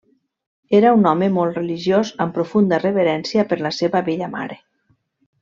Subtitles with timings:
[0.77, 4.61] Era un home molt religiós amb profunda reverència per la seva vella mare.